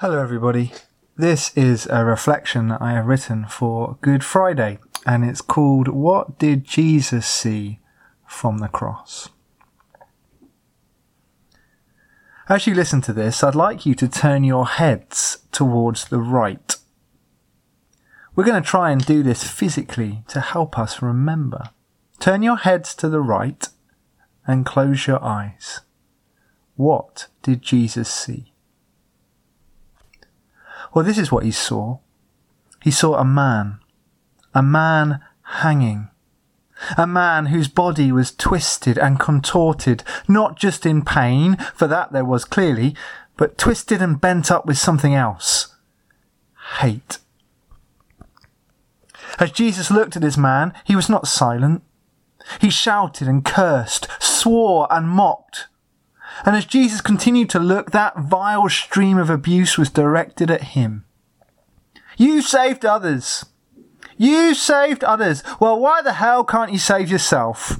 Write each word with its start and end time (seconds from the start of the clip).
Hello, 0.00 0.18
everybody. 0.18 0.72
This 1.14 1.54
is 1.54 1.86
a 1.90 2.06
reflection 2.06 2.68
that 2.68 2.80
I 2.80 2.92
have 2.92 3.04
written 3.04 3.44
for 3.44 3.98
Good 4.00 4.24
Friday, 4.24 4.78
and 5.04 5.22
it's 5.26 5.42
called 5.42 5.88
What 5.88 6.38
Did 6.38 6.64
Jesus 6.64 7.26
See 7.26 7.80
from 8.26 8.60
the 8.60 8.68
Cross? 8.68 9.28
As 12.48 12.66
you 12.66 12.74
listen 12.74 13.02
to 13.02 13.12
this, 13.12 13.44
I'd 13.44 13.54
like 13.54 13.84
you 13.84 13.94
to 13.96 14.08
turn 14.08 14.42
your 14.42 14.66
heads 14.68 15.44
towards 15.52 16.06
the 16.06 16.20
right. 16.20 16.76
We're 18.34 18.44
going 18.44 18.62
to 18.62 18.66
try 18.66 18.92
and 18.92 19.04
do 19.04 19.22
this 19.22 19.44
physically 19.44 20.24
to 20.28 20.40
help 20.40 20.78
us 20.78 21.02
remember. 21.02 21.72
Turn 22.18 22.42
your 22.42 22.56
heads 22.56 22.94
to 22.94 23.10
the 23.10 23.20
right 23.20 23.68
and 24.46 24.64
close 24.64 25.06
your 25.06 25.22
eyes. 25.22 25.80
What 26.76 27.26
did 27.42 27.60
Jesus 27.60 28.08
see? 28.08 28.54
Well, 30.92 31.04
this 31.04 31.18
is 31.18 31.30
what 31.30 31.44
he 31.44 31.50
saw. 31.50 31.98
He 32.82 32.90
saw 32.90 33.14
a 33.16 33.24
man, 33.24 33.80
a 34.54 34.62
man 34.62 35.20
hanging, 35.42 36.08
a 36.96 37.06
man 37.06 37.46
whose 37.46 37.68
body 37.68 38.10
was 38.10 38.34
twisted 38.34 38.98
and 38.98 39.20
contorted, 39.20 40.02
not 40.26 40.56
just 40.56 40.86
in 40.86 41.04
pain, 41.04 41.56
for 41.74 41.86
that 41.86 42.12
there 42.12 42.24
was 42.24 42.44
clearly, 42.44 42.96
but 43.36 43.58
twisted 43.58 44.00
and 44.00 44.20
bent 44.20 44.50
up 44.50 44.66
with 44.66 44.78
something 44.78 45.14
else 45.14 45.70
hate. 46.78 47.18
As 49.38 49.50
Jesus 49.52 49.90
looked 49.90 50.16
at 50.16 50.22
this 50.22 50.36
man, 50.36 50.72
he 50.84 50.96
was 50.96 51.08
not 51.08 51.28
silent. 51.28 51.82
He 52.60 52.70
shouted 52.70 53.28
and 53.28 53.44
cursed, 53.44 54.08
swore 54.18 54.86
and 54.90 55.08
mocked. 55.08 55.68
And 56.44 56.56
as 56.56 56.64
Jesus 56.64 57.00
continued 57.00 57.50
to 57.50 57.58
look, 57.58 57.90
that 57.90 58.18
vile 58.18 58.68
stream 58.68 59.18
of 59.18 59.30
abuse 59.30 59.76
was 59.76 59.90
directed 59.90 60.50
at 60.50 60.62
him. 60.62 61.04
You 62.16 62.42
saved 62.42 62.84
others. 62.84 63.46
You 64.16 64.54
saved 64.54 65.02
others. 65.04 65.42
Well, 65.58 65.78
why 65.78 66.02
the 66.02 66.14
hell 66.14 66.44
can't 66.44 66.72
you 66.72 66.78
save 66.78 67.10
yourself? 67.10 67.78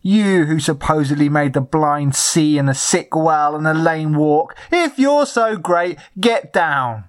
You 0.00 0.46
who 0.46 0.60
supposedly 0.60 1.28
made 1.28 1.52
the 1.52 1.60
blind 1.60 2.14
see 2.14 2.58
and 2.58 2.68
the 2.68 2.74
sick 2.74 3.14
well 3.14 3.54
and 3.54 3.66
the 3.66 3.74
lame 3.74 4.14
walk. 4.14 4.56
If 4.72 4.98
you're 4.98 5.26
so 5.26 5.56
great, 5.56 5.98
get 6.18 6.52
down. 6.52 7.04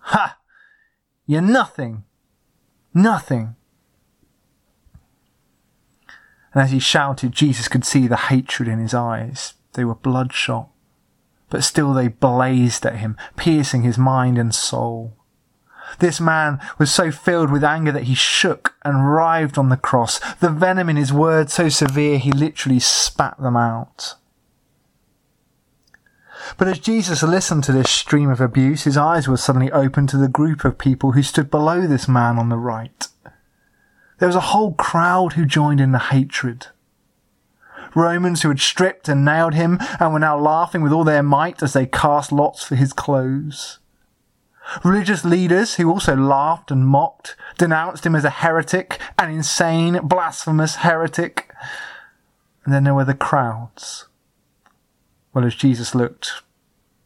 Ha! 0.00 0.38
You're 1.26 1.42
nothing. 1.42 2.04
Nothing. 2.94 3.54
And 6.54 6.62
as 6.62 6.70
he 6.70 6.78
shouted, 6.78 7.32
Jesus 7.32 7.68
could 7.68 7.84
see 7.84 8.06
the 8.06 8.16
hatred 8.16 8.68
in 8.68 8.78
his 8.78 8.94
eyes. 8.94 9.54
They 9.74 9.84
were 9.84 9.94
bloodshot, 9.94 10.68
but 11.50 11.64
still 11.64 11.92
they 11.92 12.08
blazed 12.08 12.84
at 12.86 12.96
him, 12.96 13.16
piercing 13.36 13.82
his 13.82 13.98
mind 13.98 14.38
and 14.38 14.54
soul. 14.54 15.14
This 15.98 16.20
man 16.20 16.60
was 16.78 16.92
so 16.92 17.10
filled 17.10 17.50
with 17.50 17.64
anger 17.64 17.92
that 17.92 18.04
he 18.04 18.14
shook 18.14 18.74
and 18.84 19.10
writhed 19.10 19.56
on 19.56 19.68
the 19.68 19.76
cross, 19.76 20.20
the 20.36 20.50
venom 20.50 20.88
in 20.88 20.96
his 20.96 21.12
words 21.12 21.52
so 21.52 21.68
severe 21.68 22.18
he 22.18 22.30
literally 22.30 22.78
spat 22.78 23.40
them 23.40 23.56
out. 23.56 24.14
But 26.56 26.68
as 26.68 26.78
Jesus 26.78 27.22
listened 27.22 27.64
to 27.64 27.72
this 27.72 27.90
stream 27.90 28.30
of 28.30 28.40
abuse, 28.40 28.84
his 28.84 28.96
eyes 28.96 29.28
were 29.28 29.36
suddenly 29.36 29.72
opened 29.72 30.08
to 30.10 30.16
the 30.16 30.28
group 30.28 30.64
of 30.64 30.78
people 30.78 31.12
who 31.12 31.22
stood 31.22 31.50
below 31.50 31.86
this 31.86 32.08
man 32.08 32.38
on 32.38 32.48
the 32.48 32.56
right. 32.56 33.08
There 34.18 34.28
was 34.28 34.36
a 34.36 34.40
whole 34.40 34.74
crowd 34.74 35.34
who 35.34 35.46
joined 35.46 35.80
in 35.80 35.92
the 35.92 35.98
hatred. 35.98 36.68
Romans 37.94 38.42
who 38.42 38.48
had 38.48 38.60
stripped 38.60 39.08
and 39.08 39.24
nailed 39.24 39.54
him 39.54 39.78
and 39.98 40.12
were 40.12 40.18
now 40.18 40.38
laughing 40.38 40.82
with 40.82 40.92
all 40.92 41.04
their 41.04 41.22
might 41.22 41.62
as 41.62 41.72
they 41.72 41.86
cast 41.86 42.32
lots 42.32 42.64
for 42.64 42.74
his 42.74 42.92
clothes. 42.92 43.78
Religious 44.84 45.24
leaders 45.24 45.76
who 45.76 45.90
also 45.90 46.14
laughed 46.14 46.70
and 46.70 46.86
mocked, 46.86 47.36
denounced 47.56 48.04
him 48.04 48.14
as 48.14 48.24
a 48.24 48.30
heretic, 48.30 49.00
an 49.18 49.30
insane, 49.30 49.98
blasphemous 50.02 50.76
heretic. 50.76 51.50
And 52.64 52.74
then 52.74 52.84
there 52.84 52.94
were 52.94 53.04
the 53.04 53.14
crowds. 53.14 54.08
Well, 55.32 55.46
as 55.46 55.54
Jesus 55.54 55.94
looked, 55.94 56.42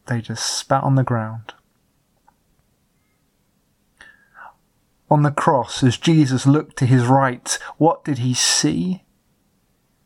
they 0.07 0.19
just 0.19 0.45
spat 0.45 0.83
on 0.83 0.95
the 0.95 1.03
ground. 1.03 1.53
On 5.09 5.21
the 5.21 5.31
cross, 5.31 5.83
as 5.83 5.97
Jesus 5.97 6.45
looked 6.45 6.75
to 6.77 6.85
his 6.85 7.05
right, 7.05 7.57
what 7.77 8.03
did 8.03 8.17
he 8.17 8.33
see? 8.33 9.03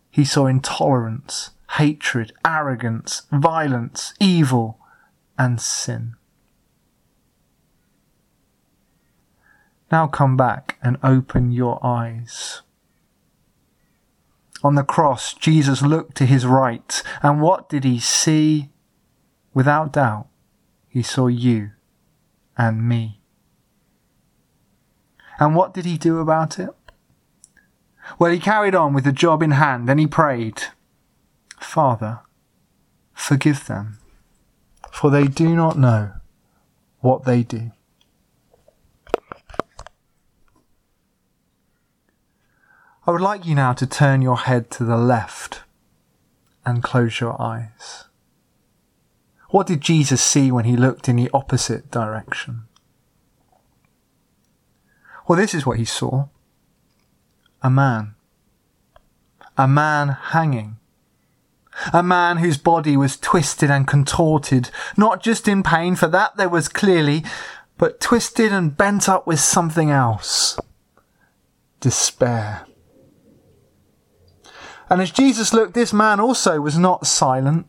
He 0.09 0.25
saw 0.25 0.47
intolerance, 0.47 1.51
hatred, 1.71 2.33
arrogance, 2.45 3.23
violence, 3.31 4.13
evil, 4.19 4.79
and 5.37 5.61
sin. 5.61 6.15
Now 9.91 10.07
come 10.07 10.35
back 10.35 10.77
and 10.81 10.97
open 11.03 11.51
your 11.51 11.79
eyes. 11.85 12.61
On 14.63 14.75
the 14.75 14.83
cross, 14.83 15.33
Jesus 15.33 15.81
looked 15.81 16.17
to 16.17 16.25
his 16.25 16.45
right, 16.45 17.01
and 17.21 17.41
what 17.41 17.69
did 17.69 17.83
he 17.83 17.99
see? 17.99 18.69
Without 19.53 19.93
doubt, 19.93 20.27
he 20.89 21.03
saw 21.03 21.27
you 21.27 21.71
and 22.57 22.87
me. 22.87 23.21
And 25.39 25.55
what 25.55 25.73
did 25.73 25.85
he 25.85 25.97
do 25.97 26.19
about 26.19 26.59
it? 26.59 26.69
Well, 28.19 28.31
he 28.31 28.39
carried 28.39 28.75
on 28.75 28.93
with 28.93 29.03
the 29.03 29.11
job 29.11 29.43
in 29.43 29.51
hand 29.51 29.89
and 29.89 29.99
he 29.99 30.07
prayed, 30.07 30.63
Father, 31.59 32.21
forgive 33.13 33.65
them, 33.65 33.99
for 34.91 35.09
they 35.09 35.27
do 35.27 35.55
not 35.55 35.77
know 35.77 36.13
what 37.01 37.25
they 37.25 37.43
do. 37.43 37.71
I 43.05 43.11
would 43.11 43.21
like 43.21 43.45
you 43.45 43.55
now 43.55 43.73
to 43.73 43.87
turn 43.87 44.21
your 44.21 44.37
head 44.37 44.69
to 44.71 44.83
the 44.83 44.97
left 44.97 45.61
and 46.65 46.83
close 46.83 47.21
your 47.21 47.41
eyes. 47.41 48.05
What 49.49 49.67
did 49.67 49.79
Jesus 49.79 50.21
see 50.21 50.51
when 50.51 50.65
he 50.65 50.75
looked 50.75 51.07
in 51.07 51.15
the 51.15 51.29
opposite 51.33 51.89
direction? 51.89 52.63
Well, 55.27 55.37
this 55.37 55.53
is 55.53 55.65
what 55.65 55.77
he 55.77 55.85
saw 55.85 56.27
a 57.67 57.69
man. 57.69 58.15
A 59.57 59.67
man 59.67 60.17
hanging. 60.31 60.77
A 61.91 62.01
man 62.01 62.37
whose 62.37 62.57
body 62.57 62.95
was 62.95 63.17
twisted 63.17 63.69
and 63.69 63.85
contorted, 63.85 64.69
not 64.95 65.21
just 65.21 65.49
in 65.49 65.63
pain, 65.63 65.97
for 65.97 66.07
that 66.07 66.37
there 66.37 66.47
was 66.47 66.69
clearly, 66.69 67.25
but 67.77 67.99
twisted 67.99 68.53
and 68.53 68.77
bent 68.77 69.09
up 69.09 69.27
with 69.27 69.41
something 69.41 69.91
else. 69.91 70.57
Despair. 71.81 72.65
And 74.89 75.01
as 75.01 75.11
Jesus 75.11 75.53
looked, 75.53 75.73
this 75.73 75.91
man 75.91 76.21
also 76.21 76.61
was 76.61 76.77
not 76.77 77.05
silent. 77.05 77.67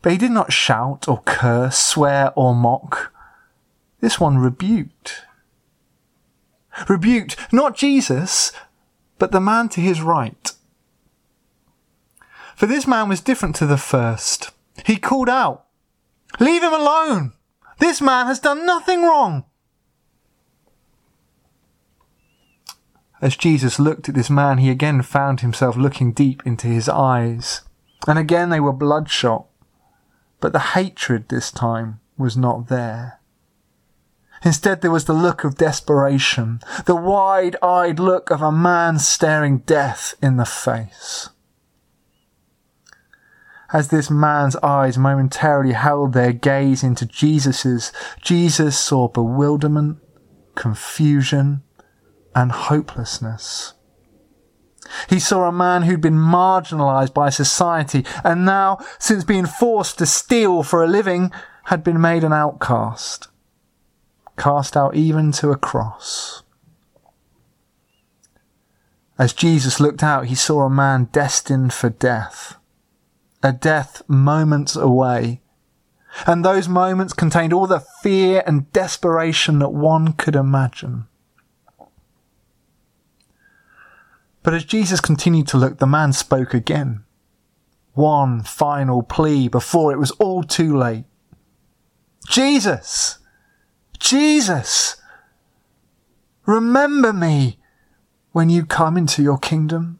But 0.00 0.12
he 0.12 0.18
did 0.18 0.30
not 0.30 0.50
shout 0.50 1.08
or 1.08 1.20
curse, 1.26 1.76
swear 1.76 2.32
or 2.34 2.54
mock. 2.54 3.12
This 4.00 4.18
one 4.18 4.38
rebuked 4.38 5.26
rebuked 6.88 7.36
not 7.52 7.76
Jesus, 7.76 8.52
but 9.18 9.32
the 9.32 9.40
man 9.40 9.68
to 9.70 9.80
his 9.80 10.00
right. 10.02 10.52
For 12.54 12.66
this 12.66 12.86
man 12.86 13.08
was 13.08 13.20
different 13.20 13.56
to 13.56 13.66
the 13.66 13.76
first. 13.76 14.50
He 14.84 14.96
called 14.96 15.28
out, 15.28 15.66
Leave 16.40 16.62
him 16.62 16.72
alone! 16.72 17.32
This 17.78 18.00
man 18.00 18.26
has 18.26 18.40
done 18.40 18.64
nothing 18.64 19.02
wrong! 19.02 19.44
As 23.20 23.36
Jesus 23.36 23.78
looked 23.78 24.08
at 24.08 24.14
this 24.14 24.28
man, 24.28 24.58
he 24.58 24.70
again 24.70 25.02
found 25.02 25.40
himself 25.40 25.76
looking 25.76 26.12
deep 26.12 26.42
into 26.46 26.66
his 26.66 26.88
eyes. 26.88 27.62
And 28.06 28.18
again 28.18 28.50
they 28.50 28.60
were 28.60 28.72
bloodshot. 28.72 29.46
But 30.40 30.52
the 30.52 30.58
hatred 30.58 31.28
this 31.28 31.50
time 31.50 32.00
was 32.18 32.36
not 32.36 32.68
there. 32.68 33.20
Instead, 34.46 34.80
there 34.80 34.92
was 34.92 35.06
the 35.06 35.12
look 35.12 35.42
of 35.42 35.56
desperation, 35.56 36.60
the 36.84 36.94
wide 36.94 37.56
eyed 37.60 37.98
look 37.98 38.30
of 38.30 38.40
a 38.40 38.52
man 38.52 38.96
staring 38.96 39.58
death 39.58 40.14
in 40.22 40.36
the 40.36 40.44
face. 40.44 41.30
As 43.72 43.88
this 43.88 44.08
man's 44.08 44.54
eyes 44.58 44.96
momentarily 44.96 45.72
held 45.72 46.12
their 46.12 46.32
gaze 46.32 46.84
into 46.84 47.06
Jesus's, 47.06 47.92
Jesus 48.22 48.78
saw 48.78 49.08
bewilderment, 49.08 49.98
confusion, 50.54 51.64
and 52.32 52.52
hopelessness. 52.52 53.74
He 55.08 55.18
saw 55.18 55.48
a 55.48 55.52
man 55.52 55.82
who'd 55.82 56.00
been 56.00 56.14
marginalized 56.14 57.12
by 57.12 57.30
society 57.30 58.06
and 58.22 58.44
now, 58.44 58.78
since 59.00 59.24
being 59.24 59.46
forced 59.46 59.98
to 59.98 60.06
steal 60.06 60.62
for 60.62 60.84
a 60.84 60.86
living, 60.86 61.32
had 61.64 61.82
been 61.82 62.00
made 62.00 62.22
an 62.22 62.32
outcast 62.32 63.26
cast 64.36 64.76
out 64.76 64.94
even 64.94 65.32
to 65.32 65.50
a 65.50 65.56
cross. 65.56 66.42
As 69.18 69.32
Jesus 69.32 69.80
looked 69.80 70.02
out, 70.02 70.26
he 70.26 70.34
saw 70.34 70.62
a 70.62 70.70
man 70.70 71.04
destined 71.12 71.72
for 71.72 71.88
death, 71.88 72.56
a 73.42 73.52
death 73.52 74.02
moments 74.08 74.76
away, 74.76 75.40
And 76.24 76.44
those 76.44 76.68
moments 76.68 77.12
contained 77.12 77.52
all 77.52 77.66
the 77.66 77.84
fear 78.02 78.42
and 78.46 78.72
desperation 78.72 79.58
that 79.58 79.72
one 79.72 80.14
could 80.14 80.36
imagine. 80.36 81.06
But 84.42 84.54
as 84.54 84.64
Jesus 84.64 85.00
continued 85.00 85.48
to 85.48 85.58
look, 85.58 85.78
the 85.78 85.86
man 85.86 86.12
spoke 86.12 86.54
again. 86.54 87.04
One 87.94 88.42
final 88.42 89.02
plea 89.02 89.48
before 89.48 89.92
it 89.92 89.98
was 89.98 90.12
all 90.12 90.42
too 90.42 90.76
late. 90.76 91.04
Jesus! 92.28 93.18
Jesus! 93.98 94.96
Remember 96.46 97.12
me 97.12 97.58
when 98.32 98.50
you 98.50 98.64
come 98.64 98.96
into 98.96 99.22
your 99.22 99.38
kingdom. 99.38 99.98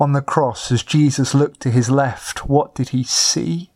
On 0.00 0.12
the 0.12 0.22
cross, 0.22 0.72
as 0.72 0.82
Jesus 0.82 1.34
looked 1.34 1.60
to 1.60 1.70
his 1.70 1.90
left, 1.90 2.48
what 2.48 2.74
did 2.74 2.90
he 2.90 3.04
see? 3.04 3.70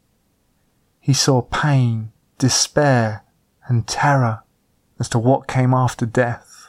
He 1.01 1.13
saw 1.13 1.43
pain, 1.43 2.13
despair, 2.39 3.25
and 3.67 3.87
terror 3.87 4.43
as 4.99 5.09
to 5.11 5.19
what 5.19 5.47
came 5.47 5.73
after 5.73 6.07
death. 6.07 6.69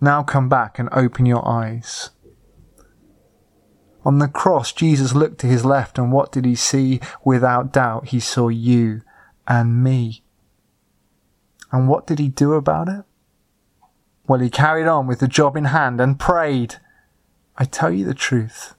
Now 0.00 0.22
come 0.22 0.48
back 0.48 0.78
and 0.78 0.88
open 0.92 1.26
your 1.26 1.46
eyes. 1.46 2.10
On 4.04 4.18
the 4.18 4.28
cross, 4.28 4.72
Jesus 4.72 5.14
looked 5.14 5.38
to 5.40 5.46
his 5.46 5.64
left, 5.64 5.98
and 5.98 6.10
what 6.12 6.32
did 6.32 6.44
he 6.44 6.56
see? 6.56 7.00
Without 7.24 7.72
doubt, 7.72 8.08
he 8.08 8.18
saw 8.18 8.48
you 8.48 9.02
and 9.46 9.82
me. 9.82 10.24
And 11.70 11.88
what 11.88 12.06
did 12.06 12.18
he 12.18 12.28
do 12.28 12.54
about 12.54 12.88
it? 12.88 13.04
Well, 14.26 14.40
he 14.40 14.50
carried 14.50 14.86
on 14.86 15.06
with 15.06 15.20
the 15.20 15.28
job 15.28 15.56
in 15.56 15.66
hand 15.66 16.00
and 16.00 16.18
prayed. 16.18 16.76
I 17.56 17.64
tell 17.64 17.92
you 17.92 18.04
the 18.04 18.14
truth. 18.14 18.74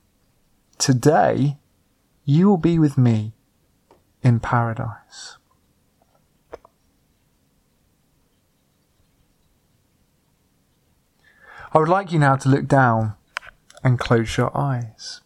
Today, 0.77 1.57
you 2.25 2.49
will 2.49 2.57
be 2.57 2.77
with 2.77 2.97
me 2.97 3.33
in 4.21 4.39
paradise. 4.39 5.37
I 11.73 11.79
would 11.79 11.89
like 11.89 12.11
you 12.11 12.19
now 12.19 12.35
to 12.35 12.49
look 12.49 12.67
down 12.67 13.15
and 13.83 13.99
close 13.99 14.37
your 14.37 14.55
eyes. 14.57 15.21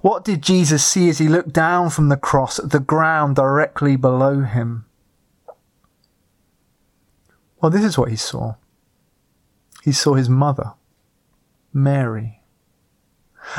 What 0.00 0.24
did 0.24 0.42
Jesus 0.42 0.84
see 0.84 1.08
as 1.08 1.18
he 1.18 1.28
looked 1.28 1.52
down 1.52 1.90
from 1.90 2.08
the 2.08 2.16
cross 2.16 2.58
at 2.58 2.70
the 2.70 2.80
ground 2.80 3.36
directly 3.36 3.96
below 3.96 4.40
him? 4.40 4.86
Well, 7.60 7.70
this 7.70 7.84
is 7.84 7.98
what 7.98 8.10
he 8.10 8.16
saw. 8.16 8.54
He 9.82 9.92
saw 9.92 10.14
his 10.14 10.28
mother, 10.28 10.72
Mary. 11.72 12.40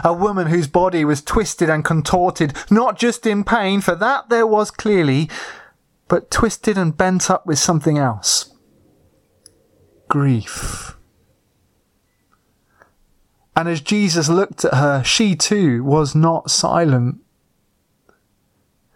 A 0.03 0.13
woman 0.13 0.47
whose 0.47 0.67
body 0.67 1.05
was 1.05 1.21
twisted 1.21 1.69
and 1.69 1.85
contorted, 1.85 2.53
not 2.71 2.97
just 2.97 3.27
in 3.27 3.43
pain, 3.43 3.81
for 3.81 3.93
that 3.95 4.29
there 4.29 4.47
was 4.47 4.71
clearly, 4.71 5.29
but 6.07 6.31
twisted 6.31 6.77
and 6.77 6.97
bent 6.97 7.29
up 7.29 7.45
with 7.45 7.59
something 7.59 7.97
else. 7.97 8.53
Grief. 10.07 10.94
And 13.55 13.69
as 13.69 13.81
Jesus 13.81 14.27
looked 14.27 14.65
at 14.65 14.73
her, 14.73 15.03
she 15.03 15.35
too 15.35 15.83
was 15.83 16.13
not 16.13 16.51
silent. 16.51 17.17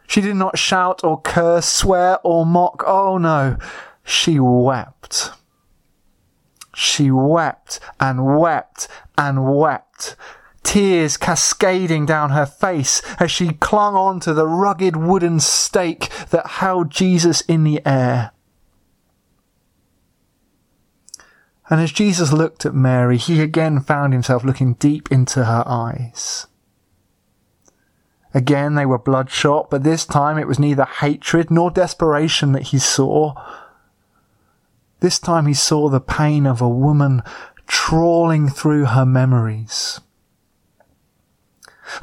She 0.08 0.22
did 0.22 0.36
not 0.36 0.58
shout 0.58 1.04
or 1.04 1.22
curse, 1.22 1.68
swear 1.68 2.20
or 2.24 2.46
mock. 2.46 2.84
Oh 2.86 3.18
no, 3.18 3.58
she 4.04 4.40
wept. 4.40 5.32
She 6.76 7.12
wept 7.12 7.80
and 8.00 8.40
wept 8.40 8.88
and 9.18 9.56
wept, 9.56 10.16
tears 10.64 11.18
cascading 11.18 12.06
down 12.06 12.32
her 12.32 12.46
face 12.46 13.02
as 13.20 13.30
she 13.30 13.50
clung 13.54 13.96
on 13.96 14.20
to 14.22 14.34
the 14.34 14.48
rugged 14.48 14.96
wooden 14.96 15.40
stake 15.40 16.10
that 16.30 16.48
held 16.48 16.90
Jesus 16.90 17.42
in 17.42 17.64
the 17.64 17.86
air. 17.86 18.32
And 21.70 21.80
as 21.80 21.92
Jesus 21.92 22.34
looked 22.34 22.66
at 22.66 22.74
Mary, 22.74 23.18
he 23.18 23.42
again 23.42 23.80
found 23.80 24.12
himself 24.12 24.44
looking 24.44 24.74
deep 24.76 25.12
into 25.12 25.46
her 25.46 25.64
eyes. 25.68 26.48
Again, 28.34 28.76
they 28.76 28.86
were 28.86 28.98
bloodshot, 28.98 29.70
but 29.70 29.84
this 29.84 30.06
time 30.06 30.38
it 30.38 30.48
was 30.48 30.60
neither 30.60 30.86
hatred 30.86 31.52
nor 31.52 31.70
desperation 31.70 32.54
that 32.54 32.68
he 32.68 32.80
saw. 32.80 33.34
This 35.00 35.20
time 35.20 35.46
he 35.46 35.54
saw 35.54 35.90
the 35.90 36.02
pain 36.02 36.46
of 36.46 36.62
a 36.62 36.70
woman 36.70 37.22
trawling 37.68 38.50
through 38.50 38.86
her 38.86 39.06
memories. 39.06 40.02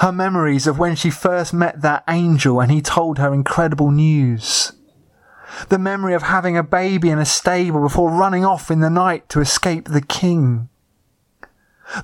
Her 0.01 0.13
memories 0.13 0.67
of 0.67 0.79
when 0.79 0.97
she 0.97 1.11
first 1.11 1.53
met 1.53 1.83
that 1.83 2.05
angel 2.09 2.61
and 2.61 2.71
he 2.73 2.83
told 2.83 3.19
her 3.19 3.33
incredible 3.33 3.91
news 3.91 4.73
the 5.69 5.79
memory 5.79 6.15
of 6.15 6.23
having 6.23 6.57
a 6.57 6.63
baby 6.63 7.11
in 7.11 7.19
a 7.19 7.25
stable 7.25 7.81
before 7.81 8.11
running 8.11 8.45
off 8.45 8.71
in 8.71 8.81
the 8.81 8.91
night 8.91 9.29
to 9.31 9.41
escape 9.41 9.89
the 9.89 10.03
king. 10.03 10.69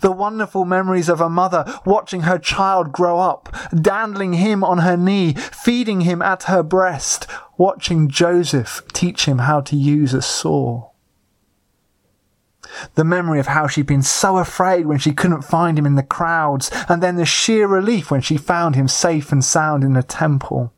The 0.01 0.13
wonderful 0.13 0.65
memories 0.65 1.09
of 1.09 1.21
a 1.21 1.29
mother 1.29 1.65
watching 1.85 2.23
her 2.23 2.39
child 2.39 2.93
grow 2.93 3.19
up, 3.19 3.55
dandling 3.75 4.35
him 4.35 4.63
on 4.63 4.79
her 4.79 4.97
knee, 4.97 5.35
feeding 5.35 6.03
him 6.03 6.23
at 6.23 6.45
her 6.45 6.63
breast, 6.63 7.27
watching 7.57 8.09
Joseph 8.09 8.83
teach 8.93 9.25
him 9.27 9.39
how 9.39 9.61
to 9.63 9.77
use 9.77 10.15
a 10.15 10.23
saw. 10.23 10.91
The 12.95 13.05
memory 13.05 13.41
of 13.41 13.49
how 13.49 13.67
she'd 13.67 13.87
been 13.87 14.03
so 14.03 14.39
afraid 14.39 14.87
when 14.87 14.99
she 14.99 15.13
couldn't 15.13 15.43
find 15.43 15.79
him 15.79 15.85
in 15.85 15.97
the 15.97 16.03
crowds, 16.03 16.71
and 16.89 17.03
then 17.03 17.17
the 17.17 17.27
sheer 17.27 17.67
relief 17.67 18.11
when 18.11 18.21
she 18.21 18.37
found 18.37 18.77
him 18.77 18.89
safe 18.89 19.33
and 19.33 19.45
sound 19.45 19.85
in 19.85 19.93
the 19.95 20.03
temple. 20.03 20.73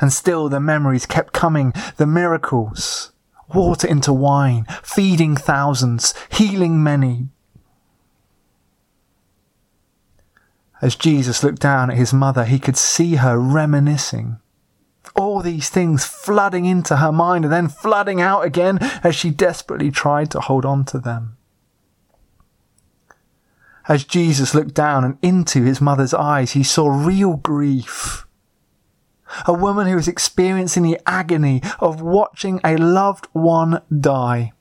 And 0.00 0.12
still 0.12 0.48
the 0.48 0.60
memories 0.60 1.06
kept 1.06 1.32
coming, 1.32 1.74
the 1.96 2.06
miracles. 2.06 3.12
Water 3.54 3.86
into 3.86 4.12
wine, 4.12 4.64
feeding 4.82 5.36
thousands, 5.36 6.14
healing 6.30 6.82
many. 6.82 7.28
As 10.80 10.96
Jesus 10.96 11.44
looked 11.44 11.60
down 11.60 11.90
at 11.90 11.98
his 11.98 12.14
mother, 12.14 12.44
he 12.44 12.58
could 12.58 12.76
see 12.76 13.16
her 13.16 13.38
reminiscing. 13.38 14.38
All 15.14 15.42
these 15.42 15.68
things 15.68 16.04
flooding 16.04 16.64
into 16.64 16.96
her 16.96 17.12
mind 17.12 17.44
and 17.44 17.52
then 17.52 17.68
flooding 17.68 18.20
out 18.20 18.44
again 18.44 18.78
as 19.02 19.14
she 19.14 19.30
desperately 19.30 19.90
tried 19.90 20.30
to 20.30 20.40
hold 20.40 20.64
on 20.64 20.84
to 20.86 20.98
them. 20.98 21.36
As 23.88 24.04
Jesus 24.04 24.54
looked 24.54 24.74
down 24.74 25.04
and 25.04 25.18
into 25.20 25.64
his 25.64 25.80
mother's 25.80 26.14
eyes, 26.14 26.52
he 26.52 26.62
saw 26.62 26.88
real 26.88 27.36
grief 27.36 28.24
a 29.46 29.52
woman 29.52 29.86
who 29.86 29.96
was 29.96 30.08
experiencing 30.08 30.82
the 30.82 31.00
agony 31.06 31.62
of 31.78 32.00
watching 32.00 32.60
a 32.64 32.76
loved 32.76 33.26
one 33.32 33.82
die. 34.00 34.52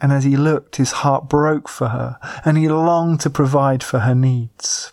And 0.00 0.12
as 0.12 0.24
he 0.24 0.36
looked, 0.36 0.76
his 0.76 0.92
heart 0.92 1.28
broke 1.28 1.68
for 1.68 1.88
her, 1.88 2.18
and 2.44 2.58
he 2.58 2.68
longed 2.68 3.20
to 3.20 3.30
provide 3.30 3.82
for 3.82 4.00
her 4.00 4.14
needs. 4.14 4.92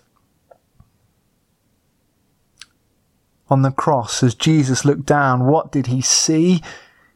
On 3.50 3.62
the 3.62 3.72
cross, 3.72 4.24
as 4.24 4.34
Jesus 4.34 4.86
looked 4.86 5.06
down, 5.06 5.46
what 5.46 5.72
did 5.72 5.88
he 5.88 6.00
see? 6.00 6.62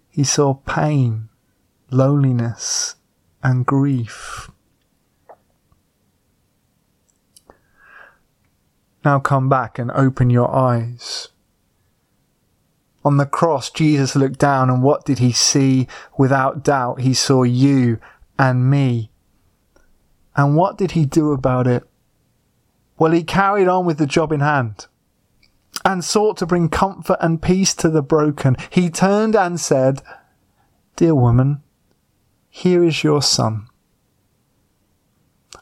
He 0.10 0.26
saw 0.26 0.56
pain, 0.56 1.30
loneliness, 1.92 2.96
and 3.42 3.66
grief. 3.66 4.50
Now 9.06 9.20
come 9.20 9.48
back 9.48 9.78
and 9.78 9.92
open 9.92 10.32
your 10.32 10.54
eyes. 10.54 11.30
On 13.04 13.18
the 13.18 13.28
cross, 13.28 13.70
Jesus 13.70 14.16
looked 14.16 14.40
down 14.40 14.72
and 14.72 14.82
what 14.82 15.06
did 15.06 15.20
he 15.20 15.32
see? 15.32 15.88
Without 16.18 16.64
doubt, 16.64 17.02
he 17.02 17.14
saw 17.14 17.44
you 17.44 18.00
and 18.40 18.68
me. 18.68 19.12
And 20.36 20.56
what 20.56 20.80
did 20.80 20.92
he 20.92 21.06
do 21.06 21.32
about 21.32 21.68
it? 21.68 21.88
Well, 22.98 23.12
he 23.12 23.24
carried 23.24 23.68
on 23.68 23.86
with 23.86 24.00
the 24.00 24.08
job 24.08 24.32
in 24.32 24.40
hand 24.40 24.88
and 25.86 26.04
sought 26.04 26.38
to 26.38 26.48
bring 26.48 26.68
comfort 26.68 27.18
and 27.22 27.40
peace 27.40 27.76
to 27.76 27.90
the 27.90 28.02
broken. 28.02 28.58
He 28.72 28.90
turned 28.90 29.36
and 29.36 29.60
said, 29.60 30.02
Dear 30.96 31.14
woman, 31.14 31.62
here 32.50 32.84
is 32.84 33.04
your 33.04 33.22
son. 33.22 33.68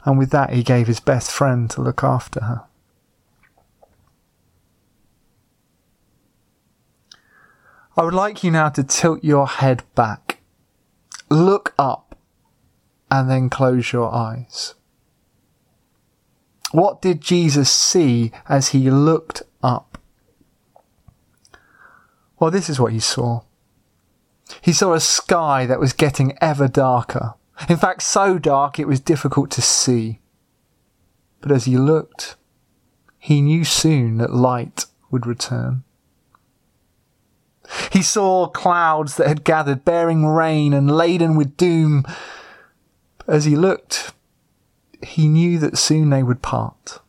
And 0.06 0.18
with 0.18 0.30
that, 0.30 0.52
he 0.54 0.64
gave 0.64 0.88
his 0.88 1.02
best 1.02 1.30
friend 1.30 1.70
to 1.72 1.82
look 1.82 2.06
after 2.06 2.46
her. 2.46 2.64
I 7.96 8.04
would 8.04 8.14
like 8.14 8.44
you 8.44 8.52
now 8.52 8.70
to 8.70 8.84
tilt 8.84 9.24
your 9.24 9.48
head 9.48 9.84
back, 9.94 10.40
look 11.30 11.74
up, 11.78 12.18
and 13.12 13.30
then 13.30 13.50
close 13.50 13.94
your 13.94 14.14
eyes. 14.14 14.74
What 16.72 17.02
did 17.02 17.22
Jesus 17.22 17.70
see 17.70 18.32
as 18.50 18.70
he 18.70 18.90
looked 18.90 19.44
up? 19.62 20.00
Well, 22.40 22.50
this 22.50 22.70
is 22.70 22.80
what 22.80 22.94
he 22.94 23.00
saw. 23.00 23.42
He 24.60 24.74
saw 24.74 24.94
a 24.94 25.00
sky 25.00 25.66
that 25.68 25.80
was 25.80 25.94
getting 25.94 26.36
ever 26.42 26.68
darker, 26.68 27.36
In 27.70 27.78
fact, 27.78 28.02
so 28.02 28.40
dark 28.40 28.80
it 28.80 28.88
was 28.88 29.00
difficult 29.00 29.52
to 29.52 29.62
see. 29.62 30.20
But 31.42 31.52
as 31.52 31.66
he 31.66 31.78
looked, 31.78 32.36
he 33.20 33.42
knew 33.42 33.64
soon 33.64 34.18
that 34.18 34.34
light 34.34 34.86
would 35.12 35.28
return. 35.28 35.84
He 37.92 38.02
saw 38.02 38.48
clouds 38.48 39.18
that 39.18 39.28
had 39.28 39.44
gathered 39.44 39.86
bearing 39.86 40.26
rain 40.26 40.74
and 40.74 40.96
laden 40.96 41.36
with 41.36 41.58
doom. 41.58 42.06
As 43.28 43.46
he 43.46 43.56
looked, 43.56 44.14
he 45.02 45.28
knew 45.28 45.60
that 45.60 45.78
soon 45.78 46.10
they 46.10 46.24
would 46.24 46.42
part. 46.42 47.00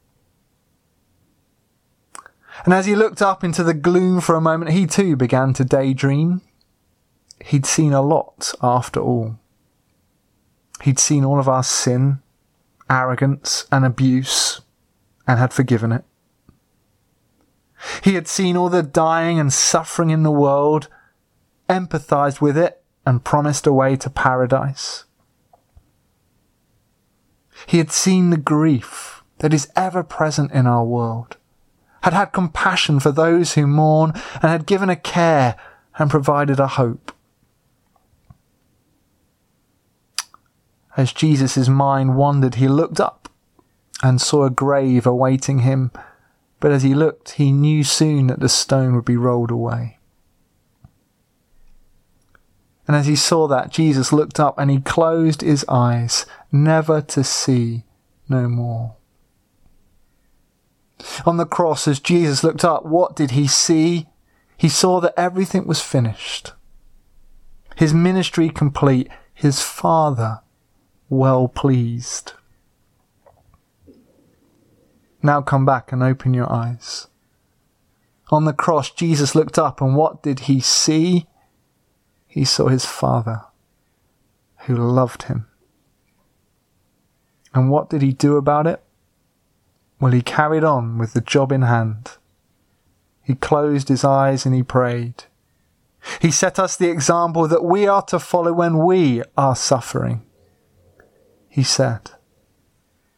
And 2.64 2.72
as 2.72 2.86
he 2.86 2.94
looked 2.94 3.20
up 3.20 3.44
into 3.44 3.62
the 3.62 3.74
gloom 3.74 4.20
for 4.20 4.34
a 4.34 4.40
moment, 4.40 4.70
he 4.70 4.86
too 4.86 5.16
began 5.16 5.52
to 5.54 5.64
daydream. 5.64 6.40
He'd 7.44 7.66
seen 7.66 7.92
a 7.92 8.00
lot 8.00 8.54
after 8.62 9.00
all. 9.00 9.38
He'd 10.82 10.98
seen 10.98 11.24
all 11.24 11.38
of 11.38 11.48
our 11.48 11.62
sin, 11.62 12.20
arrogance, 12.88 13.66
and 13.70 13.84
abuse, 13.84 14.60
and 15.26 15.38
had 15.38 15.52
forgiven 15.52 15.92
it. 15.92 16.04
He 18.02 18.14
had 18.14 18.28
seen 18.28 18.56
all 18.56 18.68
the 18.68 18.82
dying 18.82 19.38
and 19.38 19.52
suffering 19.52 20.10
in 20.10 20.22
the 20.22 20.30
world, 20.30 20.88
empathized 21.68 22.40
with 22.40 22.56
it, 22.56 22.82
and 23.06 23.24
promised 23.24 23.66
a 23.66 23.72
way 23.72 23.96
to 23.96 24.10
paradise. 24.10 25.04
He 27.66 27.78
had 27.78 27.92
seen 27.92 28.30
the 28.30 28.36
grief 28.36 29.22
that 29.38 29.54
is 29.54 29.68
ever 29.76 30.02
present 30.02 30.52
in 30.52 30.66
our 30.66 30.84
world, 30.84 31.36
had 32.02 32.12
had 32.12 32.32
compassion 32.32 33.00
for 33.00 33.12
those 33.12 33.54
who 33.54 33.66
mourn, 33.66 34.12
and 34.34 34.44
had 34.50 34.66
given 34.66 34.90
a 34.90 34.96
care 34.96 35.56
and 35.98 36.10
provided 36.10 36.60
a 36.60 36.66
hope. 36.66 37.12
As 40.96 41.12
Jesus' 41.12 41.68
mind 41.68 42.16
wandered, 42.16 42.56
he 42.56 42.68
looked 42.68 43.00
up 43.00 43.28
and 44.02 44.20
saw 44.20 44.44
a 44.44 44.50
grave 44.50 45.06
awaiting 45.06 45.60
him 45.60 45.90
but 46.64 46.72
as 46.72 46.82
he 46.82 46.94
looked, 46.94 47.32
he 47.32 47.52
knew 47.52 47.84
soon 47.84 48.28
that 48.28 48.40
the 48.40 48.48
stone 48.48 48.94
would 48.94 49.04
be 49.04 49.18
rolled 49.18 49.50
away. 49.50 49.98
And 52.88 52.96
as 52.96 53.04
he 53.04 53.16
saw 53.16 53.46
that, 53.48 53.70
Jesus 53.70 54.14
looked 54.14 54.40
up 54.40 54.58
and 54.58 54.70
he 54.70 54.80
closed 54.80 55.42
his 55.42 55.66
eyes, 55.68 56.24
never 56.50 57.02
to 57.02 57.22
see 57.22 57.84
no 58.30 58.48
more. 58.48 58.96
On 61.26 61.36
the 61.36 61.44
cross, 61.44 61.86
as 61.86 62.00
Jesus 62.00 62.42
looked 62.42 62.64
up, 62.64 62.86
what 62.86 63.14
did 63.14 63.32
he 63.32 63.46
see? 63.46 64.06
He 64.56 64.70
saw 64.70 65.02
that 65.02 65.12
everything 65.18 65.66
was 65.66 65.82
finished. 65.82 66.54
His 67.76 67.92
ministry 67.92 68.48
complete, 68.48 69.10
his 69.34 69.60
Father 69.60 70.40
well 71.10 71.46
pleased. 71.46 72.32
Now 75.24 75.40
come 75.40 75.64
back 75.64 75.90
and 75.90 76.02
open 76.02 76.34
your 76.34 76.52
eyes. 76.52 77.06
On 78.28 78.44
the 78.44 78.52
cross, 78.52 78.90
Jesus 78.90 79.34
looked 79.34 79.58
up, 79.58 79.80
and 79.80 79.96
what 79.96 80.22
did 80.22 80.40
he 80.40 80.60
see? 80.60 81.26
He 82.26 82.44
saw 82.44 82.68
his 82.68 82.84
Father, 82.84 83.40
who 84.66 84.76
loved 84.76 85.22
him. 85.22 85.46
And 87.54 87.70
what 87.70 87.88
did 87.88 88.02
he 88.02 88.12
do 88.12 88.36
about 88.36 88.66
it? 88.66 88.82
Well, 89.98 90.12
he 90.12 90.20
carried 90.20 90.62
on 90.62 90.98
with 90.98 91.14
the 91.14 91.22
job 91.22 91.52
in 91.52 91.62
hand. 91.62 92.18
He 93.22 93.34
closed 93.34 93.88
his 93.88 94.04
eyes 94.04 94.44
and 94.44 94.54
he 94.54 94.62
prayed. 94.62 95.24
He 96.20 96.30
set 96.30 96.58
us 96.58 96.76
the 96.76 96.90
example 96.90 97.48
that 97.48 97.64
we 97.64 97.86
are 97.86 98.02
to 98.02 98.18
follow 98.18 98.52
when 98.52 98.76
we 98.84 99.22
are 99.38 99.56
suffering. 99.56 100.26
He 101.48 101.62
said, 101.62 102.10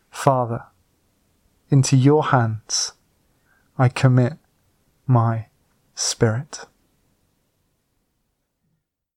Father, 0.09 0.67
into 1.71 1.97
your 1.97 2.25
hands 2.25 2.93
I 3.79 3.89
commit 3.89 4.35
my 5.07 5.47
spirit. 5.95 6.67